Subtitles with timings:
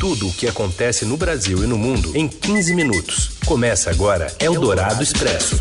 [0.00, 3.36] Tudo o que acontece no Brasil e no mundo em 15 minutos.
[3.44, 5.60] Começa agora Eldorado Expresso.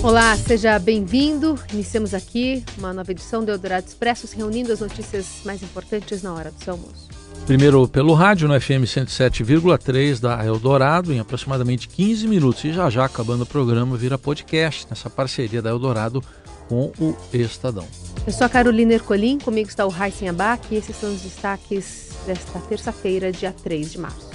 [0.00, 1.58] Olá, seja bem-vindo.
[1.72, 6.32] Iniciamos aqui uma nova edição do Eldorado Expresso, se reunindo as notícias mais importantes na
[6.32, 7.08] hora do seu almoço.
[7.46, 12.62] Primeiro pelo rádio no FM 107,3 da Eldorado, em aproximadamente 15 minutos.
[12.62, 16.22] E já já, acabando o programa, vira podcast, nessa parceria da Eldorado
[16.70, 17.84] com o Estadão.
[18.24, 22.10] Eu sou a Carolina Ercolim, comigo está o Raíssen Abac e esses são os destaques
[22.24, 24.30] desta terça-feira, dia 3 de março.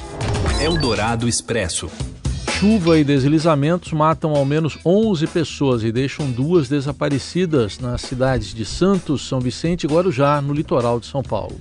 [0.61, 1.89] Eldorado Expresso.
[2.59, 8.65] Chuva e deslizamentos matam ao menos 11 pessoas e deixam duas desaparecidas nas cidades de
[8.65, 11.55] Santos, São Vicente e Guarujá, no litoral de São Paulo.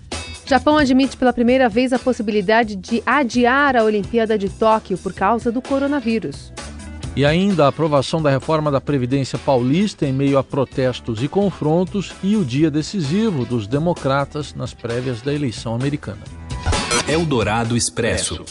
[0.46, 5.52] Japão admite pela primeira vez a possibilidade de adiar a Olimpíada de Tóquio por causa
[5.52, 6.52] do coronavírus.
[7.16, 12.12] E ainda a aprovação da reforma da Previdência Paulista em meio a protestos e confrontos
[12.24, 16.22] e o dia decisivo dos democratas nas prévias da eleição americana.
[17.06, 18.44] Eldorado Expresso.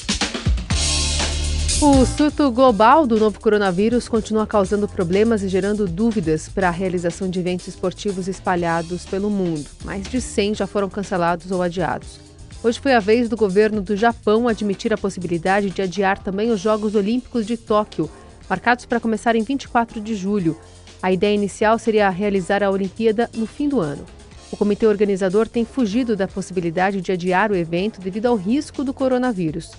[1.82, 7.30] O surto global do novo coronavírus continua causando problemas e gerando dúvidas para a realização
[7.30, 9.66] de eventos esportivos espalhados pelo mundo.
[9.84, 12.18] Mais de 100 já foram cancelados ou adiados.
[12.64, 16.62] Hoje foi a vez do governo do Japão admitir a possibilidade de adiar também os
[16.62, 18.10] Jogos Olímpicos de Tóquio
[18.50, 20.58] marcados para começar em 24 de julho.
[21.02, 24.06] A ideia inicial seria realizar a Olimpíada no fim do ano.
[24.52, 28.94] O comitê organizador tem fugido da possibilidade de adiar o evento devido ao risco do
[28.94, 29.72] coronavírus.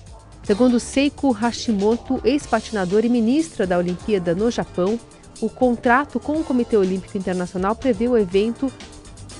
[0.43, 4.99] Segundo Seiko Hashimoto, ex-patinador e ministra da Olimpíada no Japão,
[5.41, 8.71] o contrato com o Comitê Olímpico Internacional prevê o evento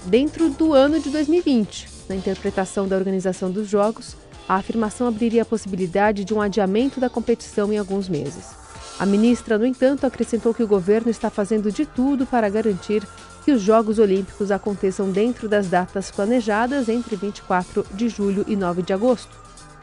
[0.05, 1.87] dentro do ano de 2020.
[2.09, 4.15] Na interpretação da organização dos Jogos,
[4.47, 8.64] a afirmação abriria a possibilidade de um adiamento da competição em alguns meses.
[8.97, 13.05] A ministra, no entanto, acrescentou que o governo está fazendo de tudo para garantir
[13.43, 18.81] que os Jogos Olímpicos aconteçam dentro das datas planejadas entre 24 de julho e 9
[18.81, 19.35] de agosto.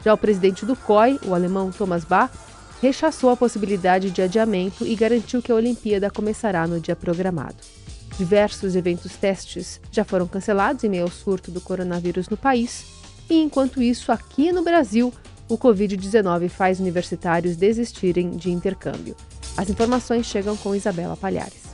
[0.03, 2.31] Já o presidente do COI, o alemão Thomas Bach,
[2.81, 7.55] rechaçou a possibilidade de adiamento e garantiu que a Olimpíada começará no dia programado.
[8.17, 12.83] Diversos eventos testes já foram cancelados em meio ao surto do coronavírus no país,
[13.29, 15.13] e enquanto isso, aqui no Brasil,
[15.49, 19.15] o Covid-19 faz universitários desistirem de intercâmbio.
[19.57, 21.72] As informações chegam com Isabela Palhares.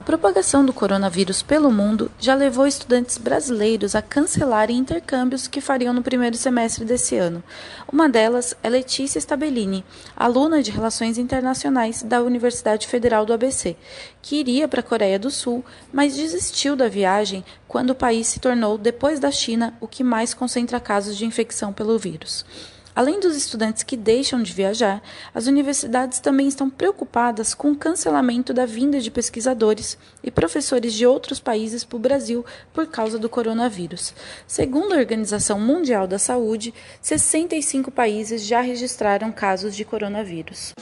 [0.00, 5.92] A propagação do coronavírus pelo mundo já levou estudantes brasileiros a cancelarem intercâmbios que fariam
[5.92, 7.44] no primeiro semestre desse ano.
[7.86, 9.84] Uma delas é Letícia Stabellini,
[10.16, 13.76] aluna de Relações Internacionais da Universidade Federal do ABC,
[14.22, 15.62] que iria para a Coreia do Sul,
[15.92, 20.32] mas desistiu da viagem quando o país se tornou, depois da China, o que mais
[20.32, 22.46] concentra casos de infecção pelo vírus.
[22.94, 25.00] Além dos estudantes que deixam de viajar,
[25.32, 31.06] as universidades também estão preocupadas com o cancelamento da vinda de pesquisadores e professores de
[31.06, 34.12] outros países para o Brasil por causa do coronavírus.
[34.46, 40.72] Segundo a Organização Mundial da Saúde, 65 países já registraram casos de coronavírus.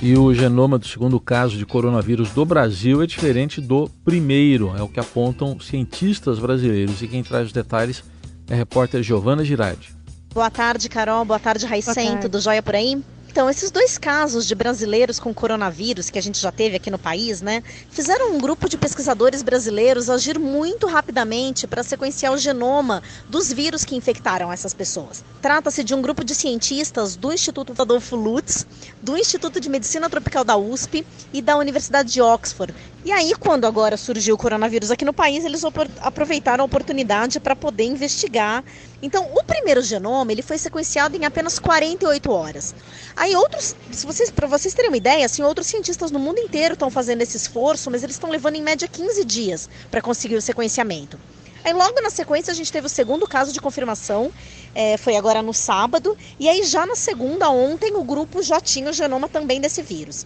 [0.00, 4.82] E o genoma do segundo caso de coronavírus do Brasil é diferente do primeiro, é
[4.82, 7.02] o que apontam cientistas brasileiros.
[7.02, 8.04] E quem traz os detalhes
[8.48, 9.97] é a repórter Giovana Girardi.
[10.38, 11.24] Boa tarde, Carol.
[11.24, 12.20] Boa tarde, Raicen.
[12.20, 13.02] Tudo jóia por aí?
[13.30, 16.98] Então, esses dois casos de brasileiros com coronavírus que a gente já teve aqui no
[16.98, 23.02] país, né, fizeram um grupo de pesquisadores brasileiros agir muito rapidamente para sequenciar o genoma
[23.28, 25.22] dos vírus que infectaram essas pessoas.
[25.40, 28.66] Trata-se de um grupo de cientistas do Instituto Adolfo Lutz,
[29.00, 32.74] do Instituto de Medicina Tropical da USP e da Universidade de Oxford.
[33.04, 35.62] E aí, quando agora surgiu o coronavírus aqui no país, eles
[36.00, 38.64] aproveitaram a oportunidade para poder investigar.
[39.00, 42.74] Então, o primeiro genoma ele foi sequenciado em apenas 48 horas.
[43.18, 46.74] Aí outros, se vocês, para vocês terem uma ideia, assim, outros cientistas no mundo inteiro
[46.74, 50.40] estão fazendo esse esforço, mas eles estão levando em média 15 dias para conseguir o
[50.40, 51.18] sequenciamento.
[51.64, 54.32] Aí logo na sequência a gente teve o segundo caso de confirmação,
[54.72, 58.88] é, foi agora no sábado, e aí já na segunda, ontem, o grupo já tinha
[58.88, 60.24] o genoma também desse vírus.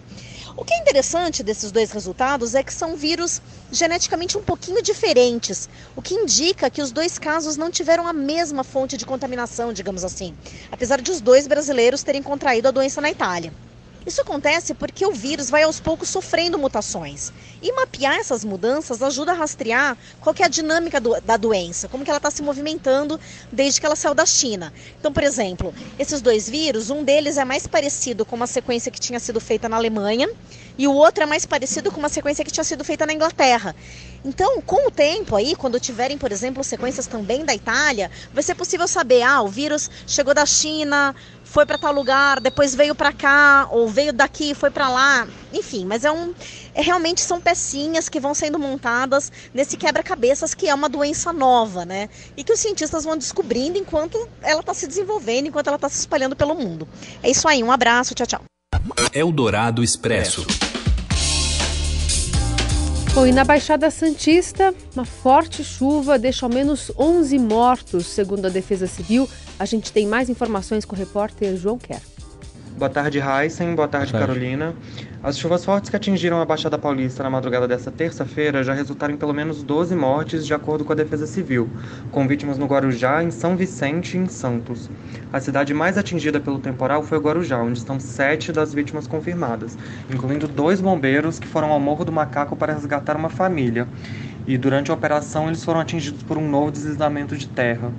[0.55, 3.41] O que é interessante desses dois resultados é que são vírus
[3.71, 8.63] geneticamente um pouquinho diferentes, o que indica que os dois casos não tiveram a mesma
[8.63, 10.37] fonte de contaminação, digamos assim,
[10.71, 13.53] apesar de os dois brasileiros terem contraído a doença na Itália.
[14.07, 17.33] Isso acontece porque o vírus vai aos poucos sofrendo mutações.
[17.63, 22.05] E mapear essas mudanças ajuda a rastrear qual é a dinâmica do, da doença, como
[22.05, 23.19] que ela está se movimentando
[23.51, 24.73] desde que ela saiu da China.
[24.99, 29.01] Então, por exemplo, esses dois vírus, um deles é mais parecido com uma sequência que
[29.01, 30.29] tinha sido feita na Alemanha
[30.79, 33.75] e o outro é mais parecido com uma sequência que tinha sido feita na Inglaterra.
[34.25, 38.55] Então, com o tempo aí, quando tiverem, por exemplo, sequências também da Itália, vai ser
[38.55, 41.15] possível saber, ah, o vírus chegou da China,
[41.53, 45.85] foi para tal lugar, depois veio para cá, ou veio daqui, foi para lá, enfim,
[45.85, 46.33] mas é um
[46.75, 51.85] é realmente são pecinhas que vão sendo montadas nesse quebra-cabeças que é uma doença nova,
[51.85, 52.09] né?
[52.39, 55.99] E que os cientistas vão descobrindo enquanto ela está se desenvolvendo, enquanto ela está se
[55.99, 56.89] espalhando pelo mundo.
[57.23, 58.41] É isso aí, um abraço, tchau, tchau.
[59.13, 60.47] Eldorado Expresso.
[63.15, 68.49] Bom, e na Baixada Santista, uma forte chuva deixa ao menos 11 mortos, segundo a
[68.49, 69.29] Defesa Civil.
[69.63, 72.01] A gente tem mais informações com o repórter João Kerr.
[72.77, 73.77] Boa tarde, Heisen.
[73.77, 74.75] Boa tarde, Boa tarde, Carolina.
[75.23, 79.17] As chuvas fortes que atingiram a Baixada Paulista na madrugada desta terça-feira já resultaram em
[79.17, 81.71] pelo menos 12 mortes, de acordo com a Defesa Civil,
[82.11, 84.91] com vítimas no Guarujá, em São Vicente e em Santos.
[85.33, 89.79] A cidade mais atingida pelo temporal foi o Guarujá, onde estão sete das vítimas confirmadas,
[90.13, 93.87] incluindo dois bombeiros que foram ao Morro do Macaco para resgatar uma família.
[94.45, 97.93] E durante a operação, eles foram atingidos por um novo deslizamento de terra.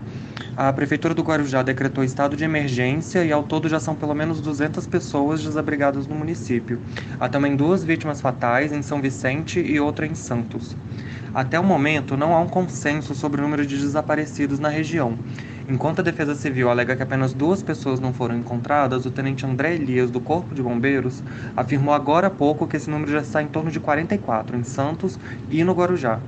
[0.56, 4.40] A Prefeitura do Guarujá decretou estado de emergência e ao todo já são pelo menos
[4.40, 6.80] 200 pessoas desabrigadas no município.
[7.20, 10.78] Há também duas vítimas fatais em São Vicente e outra em Santos.
[11.34, 15.18] Até o momento, não há um consenso sobre o número de desaparecidos na região.
[15.68, 19.74] Enquanto a Defesa Civil alega que apenas duas pessoas não foram encontradas, o tenente André
[19.74, 21.24] Elias, do Corpo de Bombeiros,
[21.58, 25.18] afirmou agora há pouco que esse número já está em torno de 44 em Santos
[25.50, 26.20] e no Guarujá.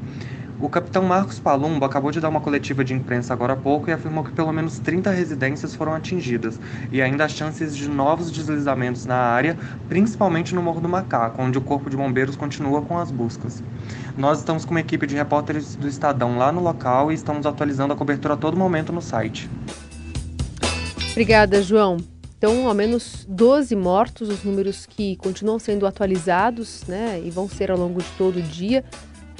[0.57, 3.93] O capitão Marcos Palumbo acabou de dar uma coletiva de imprensa agora há pouco e
[3.93, 6.57] afirmou que pelo menos 30 residências foram atingidas
[6.93, 9.57] e ainda há chances de novos deslizamentos na área,
[9.89, 13.61] principalmente no Morro do Macaco, onde o Corpo de Bombeiros continua com as buscas.
[14.17, 17.93] Nós estamos com uma equipe de repórteres do Estadão lá no local e estamos atualizando
[17.93, 19.49] a cobertura a todo momento no site.
[21.11, 21.97] Obrigada, João.
[22.37, 27.71] Então, ao menos 12 mortos, os números que continuam sendo atualizados né, e vão ser
[27.71, 28.85] ao longo de todo o dia.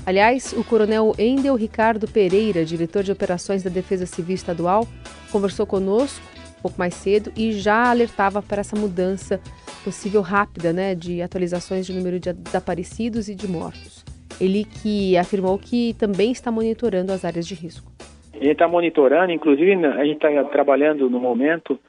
[0.06, 4.84] Aliás, o coronel Endel Ricardo Pereira, diretor de operações da Defesa Civil Estadual,
[5.32, 6.24] conversou conosco
[6.60, 9.40] um pouco mais cedo e já alertava para essa mudança
[9.84, 14.06] possível rápida né, de atualizações de número de desaparecidos e de mortos.
[14.40, 17.92] Ele que afirmou que também está monitorando as áreas de risco.
[18.34, 21.80] A gente está monitorando, inclusive a gente está trabalhando no momento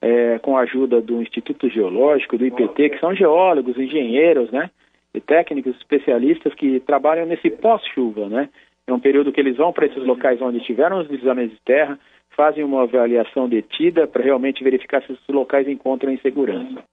[0.00, 4.70] é, com a ajuda do Instituto Geológico, do IPT, que são geólogos, engenheiros, né?
[5.20, 8.48] Técnicos especialistas que trabalham nesse pós-chuva, né?
[8.86, 11.98] É um período que eles vão para esses locais onde tiveram os deslizamentos de terra,
[12.36, 16.84] fazem uma avaliação detida para realmente verificar se esses locais encontram insegurança.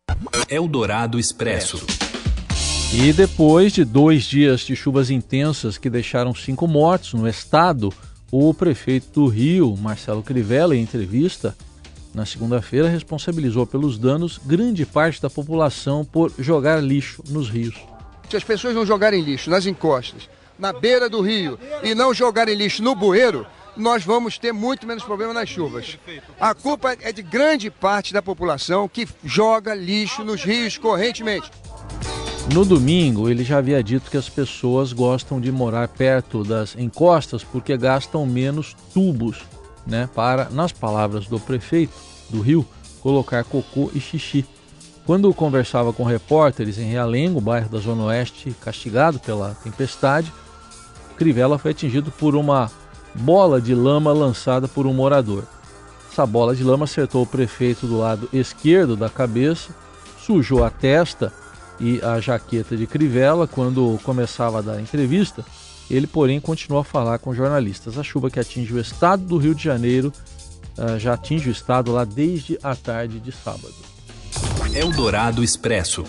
[0.49, 1.85] Eldorado Expresso.
[2.95, 7.89] E depois de dois dias de chuvas intensas que deixaram cinco mortos no estado,
[8.31, 11.55] o prefeito do Rio, Marcelo Crivella, em entrevista
[12.13, 17.92] na segunda-feira, responsabilizou pelos danos grande parte da população por jogar lixo nos rios.
[18.29, 22.55] Se as pessoas não jogarem lixo nas encostas, na beira do rio e não jogarem
[22.55, 25.97] lixo no bueiro, nós vamos ter muito menos problema nas chuvas.
[26.39, 31.49] A culpa é de grande parte da população que joga lixo nos rios correntemente.
[32.51, 37.43] No domingo, ele já havia dito que as pessoas gostam de morar perto das encostas
[37.43, 39.43] porque gastam menos tubos,
[39.87, 41.93] né, para, nas palavras do prefeito
[42.29, 42.65] do Rio,
[43.01, 44.45] colocar cocô e xixi.
[45.05, 50.31] Quando conversava com repórteres em Realengo, bairro da Zona Oeste, castigado pela tempestade,
[51.17, 52.71] Crivella foi atingido por uma
[53.13, 55.43] bola de lama lançada por um morador.
[56.09, 59.75] Essa bola de lama acertou o prefeito do lado esquerdo da cabeça,
[60.25, 61.33] sujou a testa
[61.79, 65.43] e a jaqueta de Crivella quando começava a dar entrevista.
[65.89, 67.97] Ele, porém, continuou a falar com jornalistas.
[67.97, 70.13] A chuva que atinge o estado do Rio de Janeiro
[70.77, 73.92] uh, já atinge o estado lá desde a tarde de sábado.
[74.75, 76.03] Eldorado Expresso.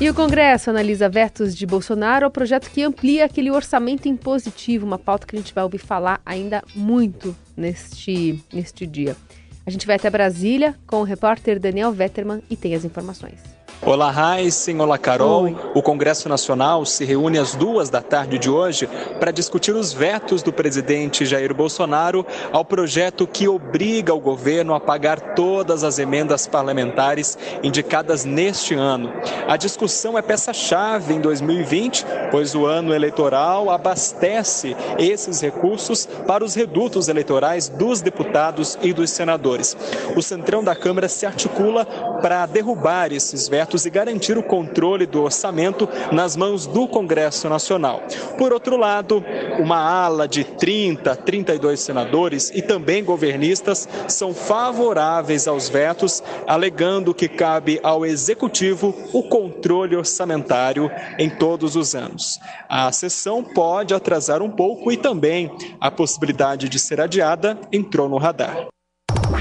[0.00, 4.98] E o Congresso analisa vetos de Bolsonaro ao projeto que amplia aquele orçamento impositivo, uma
[4.98, 9.16] pauta que a gente vai ouvir falar ainda muito neste, neste dia.
[9.64, 13.57] A gente vai até Brasília com o repórter Daniel Vetterman e tem as informações.
[13.80, 14.80] Olá, Heisen.
[14.80, 15.44] Olá, Carol.
[15.44, 15.56] Oi.
[15.72, 18.88] O Congresso Nacional se reúne às duas da tarde de hoje
[19.20, 24.80] para discutir os vetos do presidente Jair Bolsonaro ao projeto que obriga o governo a
[24.80, 29.12] pagar todas as emendas parlamentares indicadas neste ano.
[29.46, 36.54] A discussão é peça-chave em 2020, pois o ano eleitoral abastece esses recursos para os
[36.54, 39.76] redutos eleitorais dos deputados e dos senadores.
[40.16, 41.86] O centrão da Câmara se articula
[42.20, 48.02] para derrubar esses vetos e garantir o controle do orçamento nas mãos do Congresso Nacional.
[48.36, 49.24] Por outro lado,
[49.58, 57.28] uma ala de 30, 32 senadores e também governistas são favoráveis aos vetos, alegando que
[57.28, 62.38] cabe ao executivo o controle orçamentário em todos os anos.
[62.68, 68.18] A sessão pode atrasar um pouco e também a possibilidade de ser adiada entrou no
[68.18, 68.68] radar.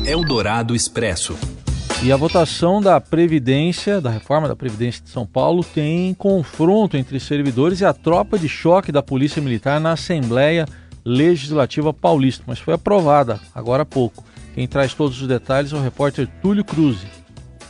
[0.05, 1.37] Eldorado Expresso.
[2.03, 7.19] E a votação da Previdência, da reforma da Previdência de São Paulo, tem confronto entre
[7.19, 10.67] servidores e a tropa de choque da Polícia Militar na Assembleia
[11.03, 14.23] Legislativa Paulista, mas foi aprovada agora há pouco.
[14.53, 16.99] Quem traz todos os detalhes é o repórter Túlio Cruz.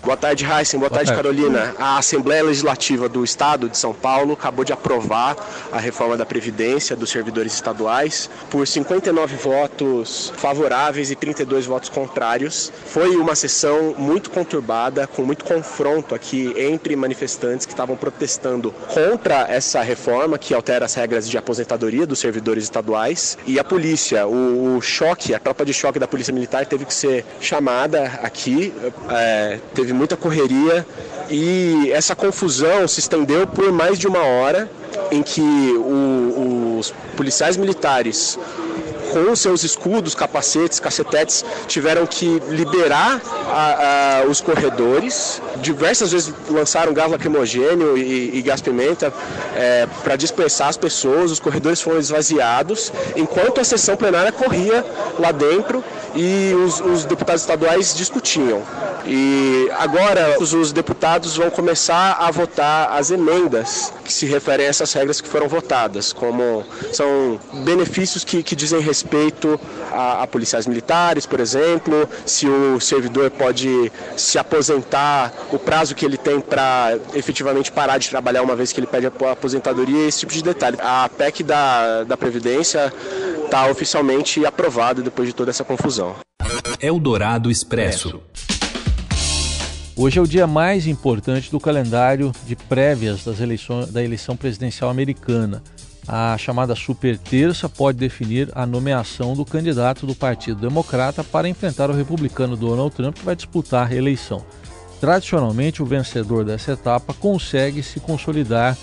[0.07, 0.79] Boa tarde, Heisen.
[0.79, 1.75] Boa, Boa tarde, tarde, Carolina.
[1.77, 5.35] A Assembleia Legislativa do Estado de São Paulo acabou de aprovar
[5.69, 12.71] a reforma da Previdência dos servidores estaduais por 59 votos favoráveis e 32 votos contrários.
[12.85, 19.45] Foi uma sessão muito conturbada, com muito confronto aqui entre manifestantes que estavam protestando contra
[19.49, 24.25] essa reforma que altera as regras de aposentadoria dos servidores estaduais e a polícia.
[24.25, 28.73] O, o choque, a tropa de choque da Polícia Militar teve que ser chamada aqui.
[29.09, 30.85] É, teve muita correria
[31.29, 34.69] e essa confusão se estendeu por mais de uma hora
[35.11, 38.37] em que o, os policiais militares
[39.11, 45.41] com seus escudos, capacetes, cacetetes, tiveram que liberar a, a, os corredores.
[45.57, 49.13] Diversas vezes lançaram gás lacrimogênio e, e gás pimenta
[49.55, 51.31] é, para dispersar as pessoas.
[51.31, 54.85] Os corredores foram esvaziados, enquanto a sessão plenária corria
[55.17, 55.83] lá dentro
[56.15, 58.61] e os, os deputados estaduais discutiam.
[59.05, 64.91] E agora os deputados vão começar a votar as emendas que se referem a essas
[64.93, 69.59] regras que foram votadas, como são benefícios que, que dizem respeito
[69.91, 76.05] a, a policiais militares, por exemplo, se o servidor pode se aposentar, o prazo que
[76.05, 80.19] ele tem para efetivamente parar de trabalhar uma vez que ele pede a aposentadoria, esse
[80.19, 80.77] tipo de detalhe.
[80.79, 82.93] A PEC da, da Previdência
[83.45, 86.15] está oficialmente aprovada depois de toda essa confusão.
[86.79, 88.21] Eldorado Expresso.
[89.99, 94.91] Hoje é o dia mais importante do calendário de prévias das eleições, da eleição presidencial
[94.91, 95.63] americana.
[96.07, 101.89] A chamada Super Terça pode definir a nomeação do candidato do Partido Democrata para enfrentar
[101.89, 104.45] o republicano Donald Trump, que vai disputar a reeleição.
[105.01, 108.77] Tradicionalmente, o vencedor dessa etapa consegue se consolidar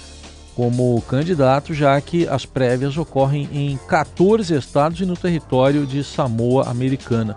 [0.57, 6.69] como candidato, já que as prévias ocorrem em 14 estados e no território de Samoa
[6.69, 7.37] Americana.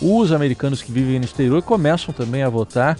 [0.00, 2.96] Os americanos que vivem no exterior começam também a votar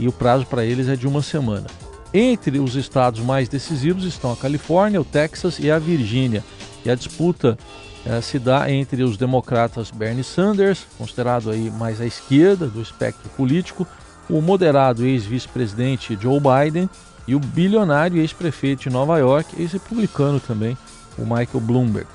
[0.00, 1.66] e o prazo para eles é de uma semana.
[2.12, 6.42] Entre os estados mais decisivos estão a Califórnia, o Texas e a Virgínia.
[6.84, 7.56] E a disputa
[8.04, 13.28] eh, se dá entre os democratas Bernie Sanders, considerado aí mais à esquerda do espectro
[13.36, 13.86] político,
[14.28, 16.88] o moderado ex-vice-presidente Joe Biden
[17.28, 20.76] e o bilionário ex-prefeito de Nova York, ex-republicano também,
[21.18, 22.08] o Michael Bloomberg.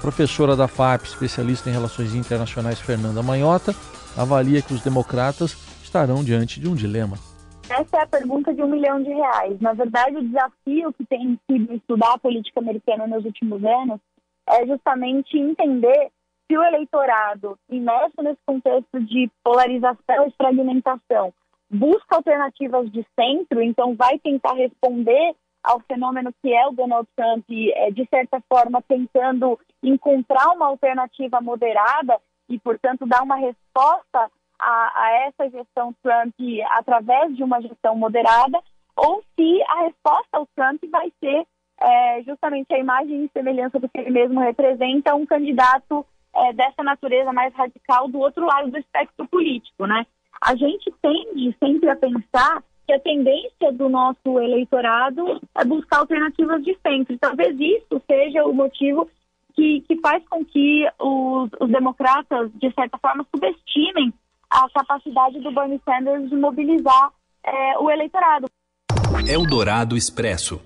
[0.00, 3.74] Professora da FAP, especialista em relações internacionais Fernanda Manhota,
[4.16, 7.18] avalia que os democratas estarão diante de um dilema.
[7.72, 9.58] Essa é a pergunta de um milhão de reais.
[9.60, 13.98] Na verdade, o desafio que tem sido estudar a política americana nos últimos anos
[14.46, 16.10] é justamente entender
[16.46, 21.32] se o eleitorado, imerso nesse contexto de polarização e fragmentação,
[21.70, 27.46] busca alternativas de centro, então vai tentar responder ao fenômeno que é o Donald Trump,
[27.50, 34.30] é, de certa forma tentando encontrar uma alternativa moderada e, portanto, dar uma resposta
[34.62, 36.34] a, a essa gestão Trump
[36.70, 38.60] através de uma gestão moderada,
[38.96, 41.44] ou se a resposta ao Trump vai ser
[41.80, 46.82] é, justamente a imagem e semelhança do que ele mesmo representa, um candidato é, dessa
[46.82, 50.06] natureza mais radical do outro lado do espectro político, né?
[50.40, 56.62] A gente tende sempre a pensar que a tendência do nosso eleitorado é buscar alternativas
[56.64, 57.18] de centro.
[57.18, 59.08] Talvez isso seja o motivo
[59.54, 64.12] que, que faz com que os, os democratas, de certa forma, subestimem
[64.52, 67.10] a capacidade do Bernie Sanders de mobilizar
[67.44, 68.46] é, o eleitorado.
[69.26, 70.60] Eldorado Expresso.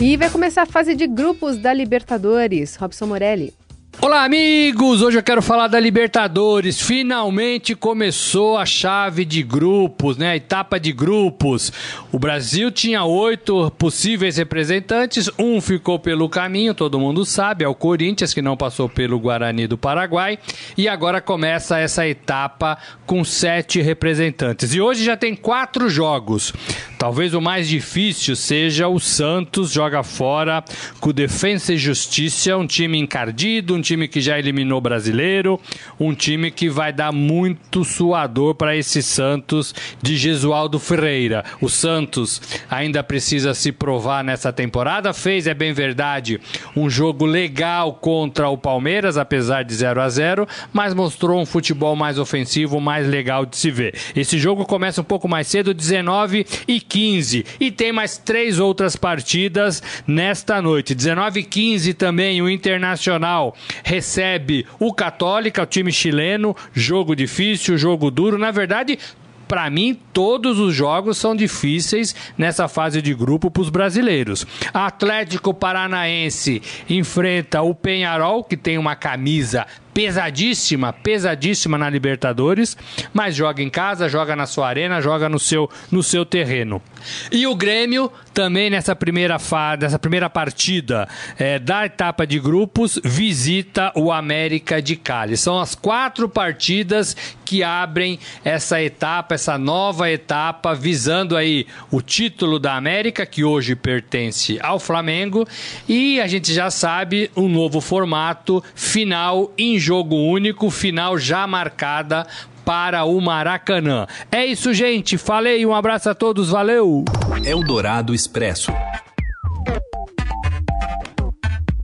[0.00, 2.76] E vai começar a fase de grupos da Libertadores.
[2.76, 3.54] Robson Morelli.
[4.00, 5.00] Olá, amigos!
[5.00, 6.78] Hoje eu quero falar da Libertadores.
[6.78, 10.30] Finalmente começou a chave de grupos, né?
[10.30, 11.72] A etapa de grupos.
[12.12, 17.74] O Brasil tinha oito possíveis representantes, um ficou pelo caminho, todo mundo sabe, é o
[17.74, 20.38] Corinthians, que não passou pelo Guarani do Paraguai.
[20.76, 24.74] E agora começa essa etapa com sete representantes.
[24.74, 26.52] E hoje já tem quatro jogos.
[26.98, 30.64] Talvez o mais difícil seja o Santos joga fora
[31.00, 35.60] com o Defensa e Justiça, um time encardido, um time que já eliminou brasileiro,
[36.00, 41.44] um time que vai dar muito suador para esse Santos de Gesualdo Ferreira.
[41.60, 46.40] O Santos ainda precisa se provar nessa temporada, fez, é bem verdade,
[46.74, 51.94] um jogo legal contra o Palmeiras, apesar de 0 a 0 mas mostrou um futebol
[51.94, 53.94] mais ofensivo, mais legal de se ver.
[54.16, 57.44] Esse jogo começa um pouco mais cedo, 19 e 15.
[57.60, 60.94] E tem mais três outras partidas nesta noite.
[60.94, 66.56] 19 e 15 também o Internacional recebe o Católica, o time chileno.
[66.72, 68.38] Jogo difícil, jogo duro.
[68.38, 68.98] Na verdade,
[69.46, 74.46] para mim, todos os jogos são difíceis nessa fase de grupo para os brasileiros.
[74.72, 82.76] Atlético Paranaense enfrenta o Penharol, que tem uma camisa pesadíssima, pesadíssima na Libertadores,
[83.12, 86.82] mas joga em casa, joga na sua arena, joga no seu, no seu terreno.
[87.30, 91.08] E o Grêmio também nessa primeira fase, nessa primeira partida
[91.38, 95.36] é, da etapa de grupos visita o América de Cali.
[95.36, 102.58] São as quatro partidas que abrem essa etapa, essa nova etapa visando aí o título
[102.58, 105.46] da América que hoje pertence ao Flamengo
[105.88, 112.26] e a gente já sabe um novo formato final em jogo único, final já marcada
[112.64, 114.06] para o Maracanã.
[114.32, 115.18] É isso, gente.
[115.18, 117.04] Falei, um abraço a todos, valeu!
[117.44, 118.72] Eldorado Expresso.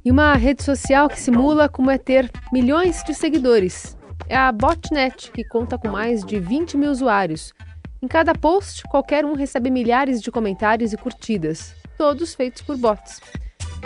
[0.02, 3.94] E uma rede social que simula como é ter milhões de seguidores.
[4.26, 7.52] É a Botnet, que conta com mais de 20 mil usuários.
[8.00, 13.20] Em cada post, qualquer um recebe milhares de comentários e curtidas, todos feitos por bots.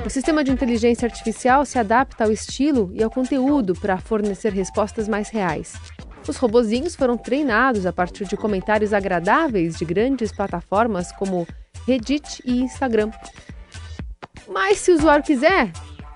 [0.02, 5.08] O sistema de inteligência artificial se adapta ao estilo e ao conteúdo para fornecer respostas
[5.08, 5.74] mais reais.
[6.26, 11.46] Os robozinhos foram treinados a partir de comentários agradáveis de grandes plataformas como
[11.86, 13.10] Reddit e Instagram.
[14.48, 15.70] Mas se o usuário quiser,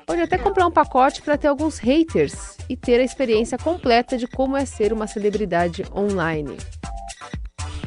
[0.07, 4.27] pode até comprar um pacote para ter alguns haters e ter a experiência completa de
[4.27, 6.57] como é ser uma celebridade online.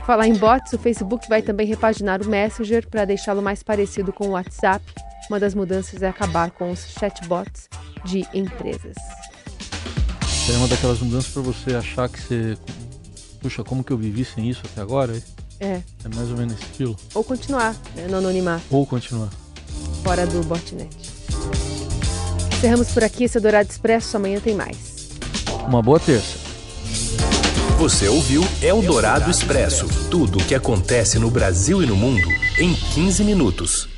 [0.05, 4.27] Falar em bots, o Facebook vai também repaginar o Messenger para deixá-lo mais parecido com
[4.27, 4.83] o WhatsApp.
[5.29, 7.69] Uma das mudanças é acabar com os chatbots
[8.03, 8.95] de empresas.
[10.49, 12.57] É uma daquelas mudanças para você achar que você.
[13.39, 15.21] Puxa, como que eu vivi sem isso até agora?
[15.59, 15.81] É.
[16.03, 16.97] É mais ou menos esse estilo.
[17.13, 18.63] Ou continuar né, no anonimato.
[18.69, 19.29] Ou continuar.
[20.03, 20.89] Fora do botnet.
[22.57, 24.17] Encerramos por aqui esse Dourado Expresso.
[24.17, 25.09] Amanhã tem mais.
[25.67, 26.37] Uma boa terça.
[27.77, 32.27] Você ouviu Eldorado Expresso tudo o que acontece no Brasil e no mundo
[32.59, 33.90] em 15 minutos.